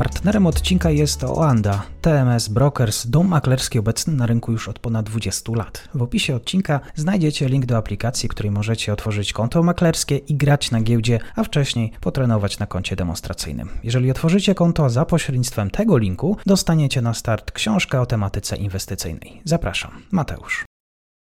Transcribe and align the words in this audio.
Partnerem 0.00 0.46
odcinka 0.46 0.90
jest 0.90 1.24
Oanda, 1.24 1.82
TMS 2.00 2.48
Brokers, 2.48 3.06
dom 3.06 3.28
maklerski 3.28 3.78
obecny 3.78 4.14
na 4.14 4.26
rynku 4.26 4.52
już 4.52 4.68
od 4.68 4.78
ponad 4.78 5.06
20 5.06 5.52
lat. 5.52 5.88
W 5.94 6.02
opisie 6.02 6.36
odcinka 6.36 6.80
znajdziecie 6.94 7.48
link 7.48 7.66
do 7.66 7.76
aplikacji, 7.76 8.28
w 8.28 8.30
której 8.30 8.50
możecie 8.50 8.92
otworzyć 8.92 9.32
konto 9.32 9.62
maklerskie 9.62 10.16
i 10.16 10.34
grać 10.34 10.70
na 10.70 10.80
giełdzie, 10.80 11.18
a 11.36 11.44
wcześniej 11.44 11.92
potrenować 12.00 12.58
na 12.58 12.66
koncie 12.66 12.96
demonstracyjnym. 12.96 13.68
Jeżeli 13.84 14.10
otworzycie 14.10 14.54
konto 14.54 14.90
za 14.90 15.04
pośrednictwem 15.04 15.70
tego 15.70 15.98
linku, 15.98 16.36
dostaniecie 16.46 17.02
na 17.02 17.14
start 17.14 17.52
książkę 17.52 18.00
o 18.00 18.06
tematyce 18.06 18.56
inwestycyjnej. 18.56 19.42
Zapraszam, 19.44 19.90
Mateusz. 20.10 20.64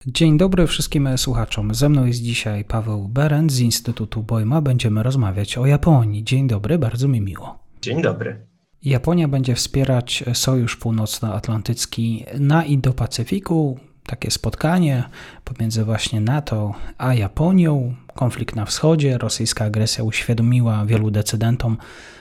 Dzień 0.06 0.38
dobry 0.38 0.66
wszystkim 0.66 1.18
słuchaczom. 1.18 1.74
Ze 1.74 1.88
mną 1.88 2.06
jest 2.06 2.22
dzisiaj 2.22 2.64
Paweł 2.64 3.08
Berend 3.08 3.52
z 3.52 3.60
Instytutu 3.60 4.22
Bojma. 4.22 4.60
Będziemy 4.60 5.02
rozmawiać 5.02 5.58
o 5.58 5.66
Japonii. 5.66 6.24
Dzień 6.24 6.48
dobry, 6.48 6.78
bardzo 6.78 7.08
mi 7.08 7.20
miło. 7.20 7.58
Dzień 7.82 8.02
dobry. 8.02 8.53
Japonia 8.84 9.28
będzie 9.28 9.54
wspierać 9.54 10.24
Sojusz 10.34 10.76
Północnoatlantycki 10.76 12.24
na 12.38 12.64
Indo-Pacyfiku. 12.64 13.76
Takie 14.06 14.30
spotkanie 14.30 15.04
pomiędzy 15.44 15.84
właśnie 15.84 16.20
NATO 16.20 16.74
a 16.98 17.14
Japonią, 17.14 17.94
konflikt 18.14 18.56
na 18.56 18.64
wschodzie, 18.64 19.18
rosyjska 19.18 19.64
agresja 19.64 20.04
uświadomiła 20.04 20.86
wielu 20.86 21.10
decydentom, 21.10 21.76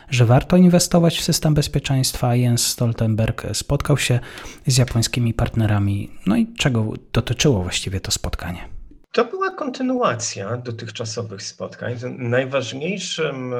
że 0.09 0.25
warto 0.25 0.57
inwestować 0.57 1.17
w 1.17 1.23
system 1.23 1.53
bezpieczeństwa. 1.53 2.35
Jens 2.35 2.65
Stoltenberg 2.67 3.47
spotkał 3.53 3.97
się 3.97 4.19
z 4.67 4.77
japońskimi 4.77 5.33
partnerami. 5.33 6.11
No 6.25 6.37
i 6.37 6.47
czego 6.57 6.93
dotyczyło 7.13 7.61
właściwie 7.63 7.99
to 7.99 8.11
spotkanie? 8.11 8.72
To 9.13 9.25
była 9.25 9.51
kontynuacja 9.51 10.57
dotychczasowych 10.57 11.41
spotkań. 11.43 11.95
Najważniejszym 12.17 13.53
e, 13.53 13.57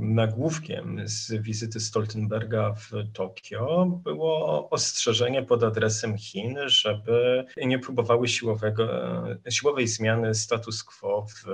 nagłówkiem 0.00 1.00
z 1.04 1.32
wizyty 1.32 1.80
Stoltenberga 1.80 2.74
w 2.74 2.90
Tokio 3.12 3.86
było 3.86 4.70
ostrzeżenie 4.70 5.42
pod 5.42 5.62
adresem 5.62 6.18
Chin, 6.18 6.58
żeby 6.66 7.44
nie 7.56 7.78
próbowały 7.78 8.28
siłowego, 8.28 8.84
e, 9.46 9.50
siłowej 9.50 9.88
zmiany 9.88 10.34
status 10.34 10.84
quo 10.84 11.26
w, 11.26 11.44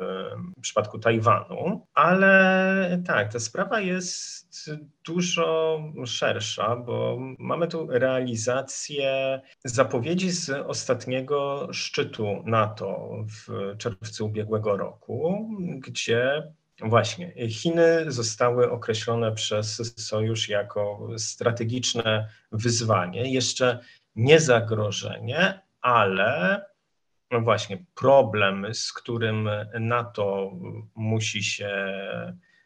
w 0.59 0.61
przypadku 0.61 0.99
Tajwanu. 0.99 1.87
Ale 1.95 3.03
tak, 3.07 3.33
ta 3.33 3.41
sprawa 3.41 3.81
jest 3.81 4.71
dużo 5.07 5.79
szersza, 6.07 6.77
bo 6.77 7.19
mamy 7.39 7.69
tu 7.69 7.87
realizację 7.91 9.41
zapowiedzi 9.65 10.31
z 10.31 10.51
ostatniego 10.51 11.69
szczytu 11.73 12.43
NATO 12.45 13.11
w 13.35 13.75
czerwcu 13.79 14.27
ubiegłego 14.27 14.77
roku, 14.77 15.49
gdzie 15.79 16.43
Właśnie. 16.81 17.49
Chiny 17.49 18.13
zostały 18.13 18.71
określone 18.71 19.33
przez 19.33 19.95
Sojusz 20.07 20.49
jako 20.49 21.09
strategiczne 21.17 22.29
wyzwanie, 22.53 23.33
jeszcze 23.33 23.79
nie 24.17 24.41
zagrożenie, 24.41 25.61
ale 25.81 26.65
właśnie 27.31 27.85
problem, 27.95 28.67
z 28.73 28.93
którym 28.93 29.49
NATO 29.81 30.53
musi 30.95 31.43
się 31.43 31.75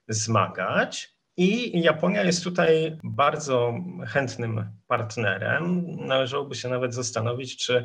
zmagać. 0.08 1.17
I 1.40 1.80
Japonia 1.82 2.22
jest 2.24 2.44
tutaj 2.44 2.98
bardzo 3.04 3.74
chętnym 4.06 4.64
partnerem. 4.86 5.86
Należałoby 5.96 6.54
się 6.54 6.68
nawet 6.68 6.94
zastanowić, 6.94 7.56
czy 7.56 7.84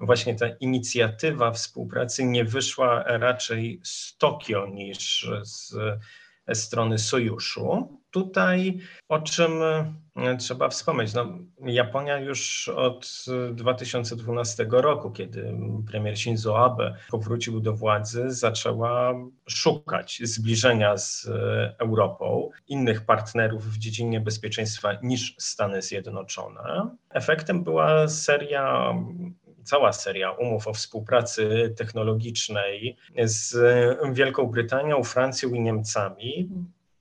właśnie 0.00 0.34
ta 0.34 0.46
inicjatywa 0.48 1.52
współpracy 1.52 2.24
nie 2.24 2.44
wyszła 2.44 3.02
raczej 3.06 3.80
z 3.82 4.16
Tokio 4.16 4.66
niż 4.66 5.30
z 5.42 5.74
strony 6.54 6.98
sojuszu. 6.98 7.98
Tutaj 8.14 8.78
o 9.08 9.18
czym 9.18 9.52
e, 10.16 10.36
trzeba 10.36 10.68
wspomnieć? 10.68 11.14
No, 11.14 11.38
Japonia 11.60 12.18
już 12.18 12.68
od 12.68 13.24
2012 13.52 14.66
roku, 14.70 15.10
kiedy 15.10 15.54
premier 15.90 16.18
Shinzo 16.18 16.64
Abe 16.64 16.96
powrócił 17.10 17.60
do 17.60 17.72
władzy, 17.72 18.30
zaczęła 18.30 19.14
szukać 19.48 20.20
zbliżenia 20.24 20.96
z 20.96 21.26
e, 21.26 21.74
Europą, 21.78 22.50
innych 22.68 23.06
partnerów 23.06 23.66
w 23.66 23.78
dziedzinie 23.78 24.20
bezpieczeństwa 24.20 24.92
niż 25.02 25.36
Stany 25.38 25.82
Zjednoczone. 25.82 26.90
Efektem 27.10 27.64
była 27.64 28.08
seria 28.08 28.94
cała 29.64 29.92
seria 29.92 30.30
umów 30.30 30.68
o 30.68 30.74
współpracy 30.74 31.74
technologicznej 31.76 32.96
z 33.24 33.56
Wielką 34.12 34.46
Brytanią, 34.46 35.04
Francją 35.04 35.48
i 35.54 35.60
Niemcami. 35.60 36.50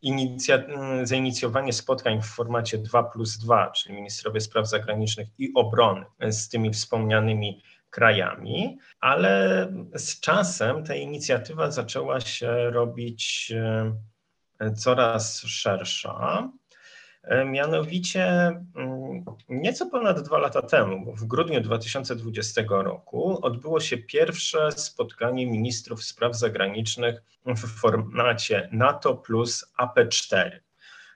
Inicja, 0.04 0.64
zainicjowanie 1.04 1.74
spotkań 1.74 2.22
w 2.22 2.26
formacie 2.26 2.78
2 2.78 3.04
plus 3.04 3.38
2, 3.38 3.72
czyli 3.72 3.96
ministrowie 3.96 4.42
spraw 4.42 4.70
zagranicznych 4.70 5.28
i 5.38 5.52
obrony 5.56 6.06
z 6.30 6.50
tymi 6.50 6.74
wspomnianymi 6.74 7.62
krajami, 7.90 8.78
ale 9.00 9.68
z 9.96 10.20
czasem 10.20 10.84
ta 10.84 10.96
inicjatywa 10.96 11.72
zaczęła 11.72 12.20
się 12.20 12.70
robić 12.70 13.54
e, 14.60 14.74
coraz 14.74 15.42
szersza. 15.42 16.50
E, 17.24 17.46
mianowicie 17.46 18.26
mm, 18.76 19.26
nieco 19.50 19.86
ponad 19.86 20.22
dwa 20.22 20.38
lata 20.38 20.62
temu, 20.62 21.16
w 21.16 21.26
grudniu 21.26 21.62
2020 21.62 22.62
roku, 22.70 23.46
odbyło 23.46 23.80
się 23.80 23.98
pierwsze 23.98 24.72
spotkanie 24.72 25.48
ministrów 25.48 26.04
spraw 26.04 26.36
zagranicznych 26.36 27.24
w 27.46 27.80
formacie 27.80 28.70
NATO 28.72 29.16
plus 29.16 29.74
AP4. 29.80 30.52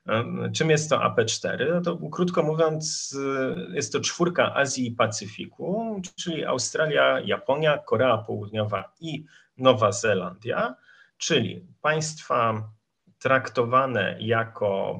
E, 0.07 0.51
czym 0.51 0.69
jest 0.69 0.89
to 0.89 0.97
AP4? 0.97 1.73
No 1.73 1.81
to 1.81 2.09
krótko 2.09 2.43
mówiąc, 2.43 3.15
e, 3.69 3.75
jest 3.75 3.93
to 3.93 3.99
czwórka 3.99 4.55
Azji 4.55 4.87
i 4.87 4.91
Pacyfiku, 4.91 6.01
czyli 6.15 6.45
Australia, 6.45 7.19
Japonia, 7.25 7.77
Korea 7.77 8.17
Południowa 8.17 8.93
i 8.99 9.25
Nowa 9.57 9.91
Zelandia, 9.91 10.75
czyli 11.17 11.65
państwa 11.81 12.69
traktowane 13.19 14.17
jako 14.19 14.99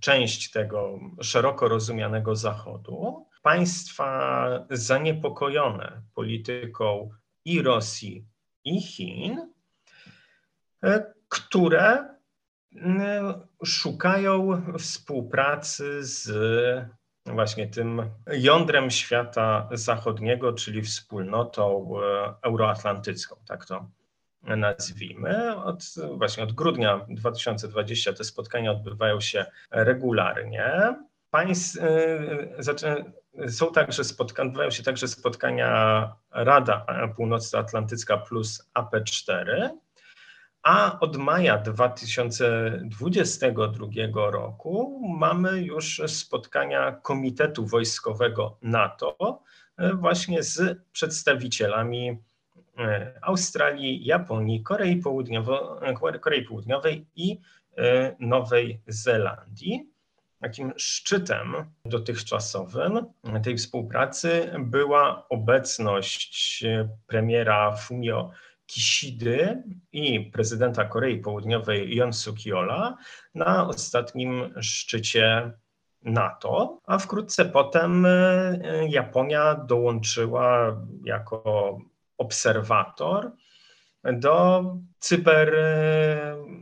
część 0.00 0.50
tego 0.50 1.00
szeroko 1.22 1.68
rozumianego 1.68 2.36
Zachodu, 2.36 3.26
państwa 3.42 4.48
zaniepokojone 4.70 6.02
polityką 6.14 7.10
i 7.44 7.62
Rosji, 7.62 8.26
i 8.64 8.80
Chin, 8.80 9.52
e, 10.84 11.12
które 11.28 12.12
szukają 13.64 14.62
współpracy 14.78 16.04
z 16.04 16.30
właśnie 17.26 17.68
tym 17.68 18.10
jądrem 18.32 18.90
świata 18.90 19.68
zachodniego, 19.72 20.52
czyli 20.52 20.82
wspólnotą 20.82 21.92
e, 22.02 22.34
euroatlantycką, 22.42 23.36
tak 23.46 23.66
to 23.66 23.90
nazwijmy. 24.42 25.56
Od, 25.56 25.84
właśnie 26.16 26.42
od 26.42 26.52
grudnia 26.52 27.06
2020 27.08 28.12
te 28.12 28.24
spotkania 28.24 28.70
odbywają 28.70 29.20
się 29.20 29.46
regularnie. 29.70 30.96
Państw, 31.30 31.78
y, 33.36 33.52
są 33.52 33.72
także 33.72 34.04
spotkania, 34.04 34.48
odbywają 34.48 34.70
się 34.70 34.82
także 34.82 35.08
spotkania 35.08 36.12
Rada 36.30 36.86
Północnoatlantycka 37.16 38.16
plus 38.16 38.70
AP4, 38.74 39.70
a 40.62 41.00
od 41.00 41.16
maja 41.16 41.58
2022 41.58 44.30
roku 44.30 45.00
mamy 45.18 45.62
już 45.62 46.02
spotkania 46.06 46.92
Komitetu 46.92 47.66
Wojskowego 47.66 48.58
NATO 48.62 49.42
y, 49.80 49.94
właśnie 49.94 50.42
z 50.42 50.78
przedstawicielami 50.92 52.18
Australii, 53.22 54.04
Japonii, 54.04 54.62
Korei, 54.62 54.96
Południowo, 54.96 55.80
Korei 56.20 56.42
Południowej 56.42 57.06
i 57.16 57.38
e, 57.78 58.16
Nowej 58.20 58.80
Zelandii. 58.86 59.92
Takim 60.40 60.72
szczytem 60.76 61.54
dotychczasowym 61.84 63.06
tej 63.42 63.56
współpracy 63.56 64.50
była 64.58 65.28
obecność 65.28 66.64
premiera 67.06 67.76
Fumio 67.76 68.30
Kishidy 68.66 69.62
i 69.92 70.20
prezydenta 70.20 70.84
Korei 70.84 71.18
Południowej 71.18 71.96
Yoon 71.96 72.12
suk 72.12 72.46
Yeola 72.46 72.96
na 73.34 73.68
ostatnim 73.68 74.54
szczycie 74.60 75.52
NATO, 76.04 76.78
a 76.86 76.98
wkrótce 76.98 77.44
potem 77.44 78.06
e, 78.06 78.88
Japonia 78.88 79.54
dołączyła 79.54 80.76
jako 81.04 81.78
obserwator 82.22 83.32
do 84.04 84.64
cyber, 84.98 85.56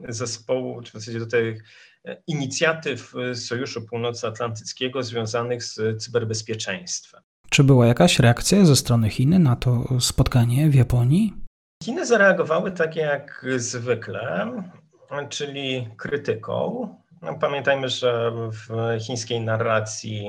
zespołu, 0.08 0.82
czy 0.82 0.90
w 0.90 0.94
zasadzie 0.94 1.18
do 1.18 1.26
tych 1.26 1.64
inicjatyw 2.26 3.12
Sojuszu 3.34 3.86
Północnoatlantyckiego 3.86 5.02
związanych 5.02 5.64
z 5.64 6.02
cyberbezpieczeństwem. 6.02 7.22
Czy 7.50 7.64
była 7.64 7.86
jakaś 7.86 8.18
reakcja 8.18 8.64
ze 8.64 8.76
strony 8.76 9.10
Chin 9.10 9.42
na 9.42 9.56
to 9.56 10.00
spotkanie 10.00 10.68
w 10.68 10.74
Japonii? 10.74 11.34
Chiny 11.84 12.06
zareagowały 12.06 12.72
tak 12.72 12.96
jak 12.96 13.46
zwykle, 13.56 14.52
czyli 15.28 15.88
krytyką. 15.96 16.88
No, 17.22 17.38
pamiętajmy, 17.38 17.88
że 17.88 18.32
w 18.50 18.98
chińskiej 19.06 19.40
narracji 19.40 20.24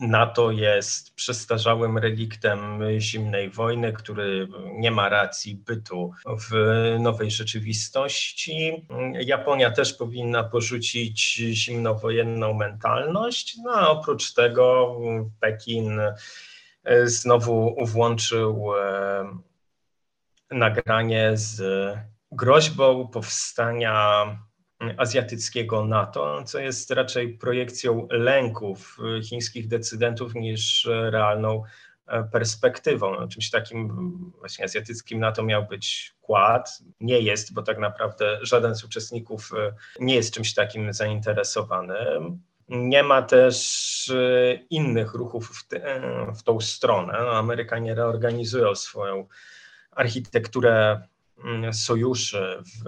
NATO 0.00 0.50
jest 0.50 1.14
przestarzałym 1.14 1.98
reliktem 1.98 2.80
zimnej 2.98 3.50
wojny, 3.50 3.92
który 3.92 4.48
nie 4.72 4.90
ma 4.90 5.08
racji 5.08 5.54
bytu 5.54 6.12
w 6.26 6.54
nowej 7.00 7.30
rzeczywistości. 7.30 8.86
Japonia 9.20 9.70
też 9.70 9.94
powinna 9.94 10.44
porzucić 10.44 11.34
zimnowojenną 11.34 12.54
mentalność. 12.54 13.56
No 13.64 13.72
a 13.72 13.88
oprócz 13.88 14.34
tego 14.34 14.96
Pekin 15.40 16.00
znowu 17.04 17.76
włączył 17.84 18.72
e, 18.78 19.24
nagranie 20.50 21.30
z 21.34 21.62
groźbą 22.32 23.08
powstania 23.08 24.26
azjatyckiego 24.96 25.84
NATO, 25.84 26.42
co 26.44 26.58
jest 26.58 26.90
raczej 26.90 27.38
projekcją 27.38 28.08
lęków 28.10 28.98
chińskich 29.24 29.68
decydentów 29.68 30.34
niż 30.34 30.88
realną 30.90 31.62
e, 32.06 32.24
perspektywą. 32.24 33.20
No, 33.20 33.28
czymś 33.28 33.50
takim 33.50 33.92
właśnie 34.38 34.64
azjatyckim 34.64 35.20
NATO 35.20 35.42
miał 35.42 35.66
być 35.66 36.14
Quad. 36.20 36.82
Nie 37.00 37.20
jest, 37.20 37.54
bo 37.54 37.62
tak 37.62 37.78
naprawdę 37.78 38.38
żaden 38.42 38.74
z 38.74 38.84
uczestników 38.84 39.50
e, 39.58 39.72
nie 40.00 40.14
jest 40.14 40.34
czymś 40.34 40.54
takim 40.54 40.92
zainteresowany. 40.92 41.94
Nie 42.68 43.02
ma 43.02 43.22
też 43.22 44.12
innych 44.70 45.14
ruchów 45.14 45.48
w, 45.48 45.68
te, 45.68 46.02
w 46.36 46.42
tą 46.42 46.60
stronę. 46.60 47.18
No, 47.20 47.30
Amerykanie 47.30 47.94
reorganizują 47.94 48.74
swoją 48.74 49.26
architekturę 49.90 51.02
mm, 51.44 51.74
sojuszy 51.74 52.62
w 52.62 52.84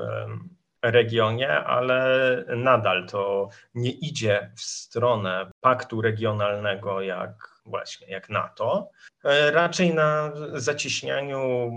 regionie, 0.82 1.50
ale 1.50 2.44
nadal 2.56 3.06
to 3.06 3.48
nie 3.74 3.90
idzie 3.90 4.50
w 4.56 4.60
stronę 4.60 5.50
paktu 5.60 6.00
regionalnego 6.00 7.00
jak 7.00 7.52
właśnie 7.66 8.08
jak 8.08 8.28
NATO, 8.28 8.90
e, 9.24 9.50
raczej 9.50 9.94
na 9.94 10.32
zacieśnianiu 10.54 11.70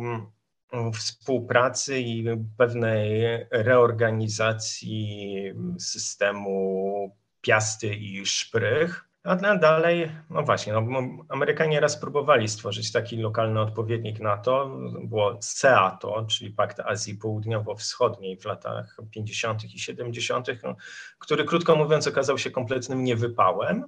mm, 0.74 0.94
współpracy 0.94 2.00
i 2.00 2.26
pewnej 2.58 3.22
reorganizacji 3.52 5.54
systemu 5.80 7.16
piasty 7.42 7.96
i 7.96 8.26
szprych. 8.26 9.06
A 9.26 9.56
dalej, 9.56 10.12
no 10.30 10.44
właśnie, 10.44 10.74
no, 10.74 10.82
Amerykanie 11.30 11.80
raz 11.80 11.98
próbowali 11.98 12.48
stworzyć 12.48 12.92
taki 12.92 13.18
lokalny 13.18 13.60
odpowiednik 13.62 14.20
NATO, 14.20 14.78
było 15.04 15.38
CEATO, 15.38 16.26
czyli 16.30 16.52
Pakt 16.52 16.80
Azji 16.80 17.16
Południowo-Wschodniej 17.16 18.38
w 18.38 18.46
latach 18.46 18.98
50. 19.12 19.64
i 19.64 19.80
70., 19.80 20.48
no, 20.64 20.76
który 21.20 21.44
krótko 21.44 21.76
mówiąc 21.76 22.08
okazał 22.08 22.38
się 22.38 22.52
kompletnym 22.52 23.04
niewypałem. 23.04 23.86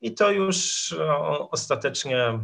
I 0.00 0.14
to 0.14 0.30
już 0.30 0.94
no, 0.98 1.50
ostatecznie, 1.50 2.38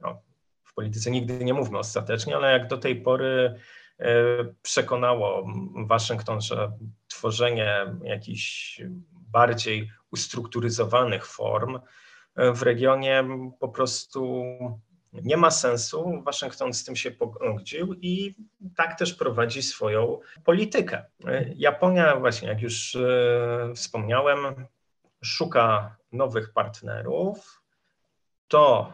no, 0.00 0.22
w 0.64 0.74
polityce 0.74 1.10
nigdy 1.10 1.44
nie 1.44 1.54
mówmy 1.54 1.78
ostatecznie, 1.78 2.36
ale 2.36 2.52
jak 2.52 2.68
do 2.68 2.78
tej 2.78 3.02
pory 3.02 3.60
e, 3.98 4.14
przekonało 4.62 5.46
Waszyngton, 5.86 6.40
że 6.40 6.72
tworzenie 7.08 7.94
jakichś 8.04 8.80
bardziej 9.12 9.90
ustrukturyzowanych 10.10 11.26
form 11.26 11.78
e, 12.36 12.52
w 12.52 12.62
regionie 12.62 13.24
po 13.60 13.68
prostu 13.68 14.44
nie 15.12 15.36
ma 15.36 15.50
sensu. 15.50 16.22
Waszyngton 16.24 16.72
z 16.72 16.84
tym 16.84 16.96
się 16.96 17.10
pogodził 17.10 17.94
i 17.94 18.34
tak 18.76 18.98
też 18.98 19.14
prowadzi 19.14 19.62
swoją 19.62 20.18
politykę. 20.44 21.04
E, 21.26 21.52
Japonia, 21.54 22.16
właśnie 22.16 22.48
jak 22.48 22.62
już 22.62 22.96
e, 22.96 23.72
wspomniałem, 23.74 24.66
szuka 25.24 25.96
nowych 26.12 26.52
partnerów. 26.52 27.62
To 28.48 28.92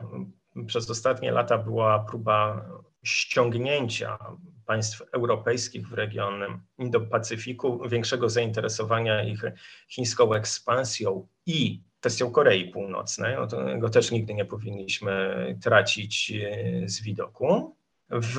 przez 0.67 0.91
ostatnie 0.91 1.33
lata 1.33 1.59
była 1.59 1.99
próba 1.99 2.69
ściągnięcia 3.05 4.19
państw 4.67 5.03
europejskich 5.13 5.89
w 5.89 5.93
regionie 5.93 6.47
Indo-Pacyfiku, 6.79 7.89
większego 7.89 8.29
zainteresowania 8.29 9.25
ich 9.25 9.43
chińską 9.89 10.35
ekspansją 10.35 11.29
i 11.47 11.83
kwestią 12.01 12.31
Korei 12.31 12.71
Północnej, 12.71 13.37
no 13.37 13.47
tego 13.47 13.89
też 13.89 14.11
nigdy 14.11 14.35
nie 14.35 14.45
powinniśmy 14.45 15.59
tracić 15.63 16.33
e, 16.33 16.89
z 16.89 17.03
widoku. 17.03 17.77
W 18.11 18.39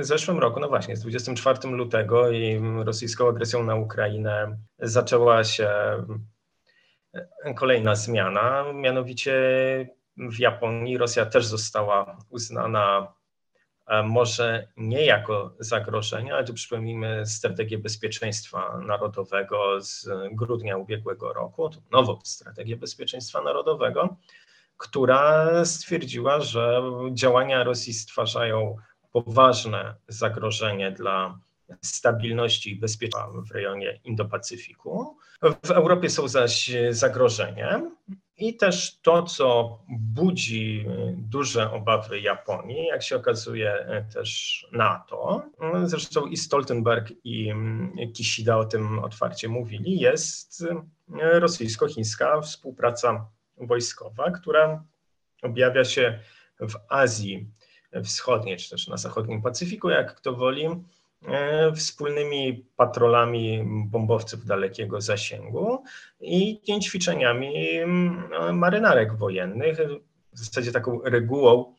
zeszłym 0.00 0.38
roku, 0.38 0.60
no 0.60 0.68
właśnie, 0.68 0.96
z 0.96 1.00
24 1.00 1.68
lutego 1.68 2.30
i 2.30 2.60
rosyjską 2.84 3.28
agresją 3.28 3.62
na 3.64 3.74
Ukrainę 3.74 4.58
zaczęła 4.78 5.44
się 5.44 5.70
kolejna 7.56 7.94
zmiana, 7.94 8.64
mianowicie 8.72 9.34
w 10.16 10.38
Japonii 10.38 10.98
Rosja 10.98 11.26
też 11.26 11.46
została 11.46 12.18
uznana 12.30 13.14
może 14.04 14.68
nie 14.76 15.04
jako 15.04 15.54
zagrożenie, 15.58 16.34
ale 16.34 16.44
tu 16.44 16.54
przypomnijmy 16.54 17.26
strategię 17.26 17.78
bezpieczeństwa 17.78 18.78
narodowego 18.86 19.80
z 19.80 20.08
grudnia 20.32 20.76
ubiegłego 20.76 21.32
roku, 21.32 21.70
nową 21.92 22.18
strategię 22.24 22.76
bezpieczeństwa 22.76 23.42
narodowego, 23.42 24.16
która 24.76 25.50
stwierdziła, 25.64 26.40
że 26.40 26.82
działania 27.12 27.64
Rosji 27.64 27.94
stwarzają 27.94 28.76
poważne 29.12 29.94
zagrożenie 30.08 30.92
dla 30.92 31.38
stabilności 31.82 32.72
i 32.72 32.76
bezpieczeństwa 32.76 33.40
w 33.48 33.50
rejonie 33.50 34.00
Indo-Pacyfiku. 34.04 35.16
W 35.42 35.70
Europie 35.70 36.10
są 36.10 36.28
zaś 36.28 36.70
zagrożeniem 36.90 37.96
i 38.36 38.56
też 38.56 38.98
to, 39.02 39.22
co 39.22 39.78
budzi 39.88 40.86
duże 41.16 41.72
obawy 41.72 42.20
Japonii, 42.20 42.86
jak 42.86 43.02
się 43.02 43.16
okazuje 43.16 44.02
też 44.14 44.60
NATO, 44.72 45.42
zresztą 45.84 46.26
i 46.26 46.36
Stoltenberg 46.36 47.12
i 47.24 47.52
Kishida 48.14 48.56
o 48.56 48.64
tym 48.64 48.98
otwarcie 48.98 49.48
mówili, 49.48 50.00
jest 50.00 50.64
rosyjsko-chińska 51.08 52.40
współpraca 52.40 53.26
wojskowa, 53.56 54.30
która 54.30 54.84
objawia 55.42 55.84
się 55.84 56.18
w 56.60 56.74
Azji 56.88 57.46
Wschodniej, 58.04 58.56
czy 58.56 58.70
też 58.70 58.88
na 58.88 58.96
zachodnim 58.96 59.42
Pacyfiku, 59.42 59.90
jak 59.90 60.14
kto 60.14 60.32
woli, 60.32 60.68
wspólnymi 61.76 62.66
patrolami 62.76 63.62
bombowców 63.66 64.46
dalekiego 64.46 65.00
zasięgu 65.00 65.82
i 66.20 66.60
ćwiczeniami 66.82 67.54
no, 68.30 68.52
marynarek 68.52 69.16
wojennych. 69.16 69.78
W 70.32 70.38
zasadzie 70.38 70.72
taką 70.72 71.00
regułą 71.04 71.74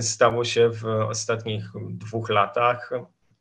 stało 0.00 0.44
się 0.44 0.70
w 0.70 0.84
ostatnich 0.84 1.64
dwóch 1.90 2.30
latach 2.30 2.90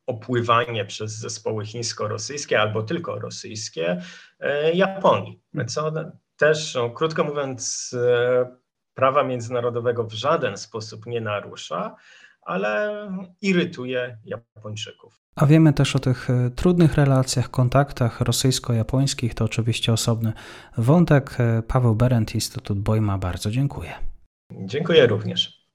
opływanie 0.08 0.86
przez 0.86 1.12
zespoły 1.12 1.66
chińsko-rosyjskie 1.66 2.60
albo 2.60 2.84
tylko 2.84 3.20
rosyjskie 3.20 4.02
e, 4.40 4.74
Japonii, 4.74 5.42
co 5.68 5.92
też, 6.38 6.76
no, 6.76 6.90
krótko 6.90 7.24
mówiąc, 7.24 7.96
e, 8.00 8.58
prawa 8.94 9.24
międzynarodowego 9.24 10.04
w 10.04 10.14
żaden 10.14 10.58
sposób 10.58 11.06
nie 11.06 11.22
narusza, 11.22 11.96
ale 12.48 13.08
irytuje 13.42 14.18
Japończyków. 14.26 15.22
A 15.36 15.46
wiemy 15.46 15.74
też 15.74 15.96
o 15.96 16.00
tych 16.00 16.30
e, 16.30 16.50
trudnych 16.50 16.96
relacjach, 16.96 17.52
kontaktach 17.52 18.22
rosyjsko-japońskich, 18.22 19.34
to 19.34 19.46
oczywiście 19.46 19.94
osobny 19.94 20.34
wątek. 20.78 21.36
E, 21.40 21.64
Paweł 21.68 21.96
Berend, 21.96 22.36
Instytut 22.36 22.80
Bojma, 22.80 23.18
bardzo 23.18 23.52
dziękuję. 23.52 23.92
Dziękuję 24.52 25.08
również. 25.08 25.68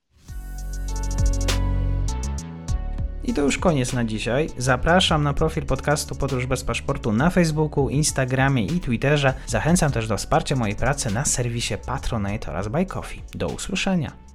I 3.24 3.34
to 3.34 3.42
już 3.42 3.58
koniec 3.58 3.92
na 3.92 4.04
dzisiaj. 4.04 4.48
Zapraszam 4.58 5.22
na 5.22 5.34
profil 5.34 5.66
podcastu 5.66 6.14
Podróż 6.14 6.46
bez 6.46 6.64
paszportu 6.64 7.12
na 7.12 7.30
Facebooku, 7.30 7.88
Instagramie 7.88 8.66
i 8.66 8.80
Twitterze. 8.80 9.34
Zachęcam 9.46 9.92
też 9.92 10.08
do 10.08 10.16
wsparcia 10.16 10.56
mojej 10.56 10.76
pracy 10.76 11.14
na 11.14 11.24
serwisie 11.24 11.74
Patronite 11.86 12.50
oraz 12.50 12.68
Buy 12.68 12.86
Coffee. 12.86 13.22
Do 13.34 13.46
usłyszenia. 13.46 14.31